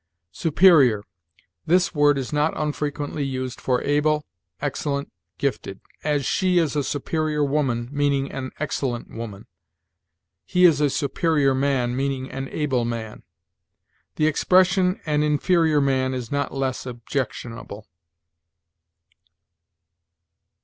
SUPERIOR. 0.31 1.03
This 1.67 1.93
word 1.93 2.17
is 2.17 2.33
not 2.33 2.57
unfrequently 2.57 3.23
used 3.23 3.61
for 3.61 3.83
able, 3.83 4.25
excellent, 4.59 5.11
gifted; 5.37 5.79
as, 6.03 6.25
"She 6.25 6.57
is 6.57 6.75
a 6.75 6.83
superior 6.83 7.43
woman," 7.43 7.87
meaning 7.91 8.31
an 8.31 8.49
excellent 8.57 9.11
woman; 9.11 9.45
"He 10.43 10.65
is 10.65 10.81
a 10.81 10.89
superior 10.89 11.53
man," 11.53 11.95
meaning 11.95 12.31
an 12.31 12.49
able 12.49 12.83
man. 12.83 13.21
The 14.15 14.25
expression 14.25 14.99
an 15.05 15.21
inferior 15.21 15.79
man 15.79 16.15
is 16.15 16.31
not 16.31 16.51
less 16.51 16.87
objectionable. 16.87 17.85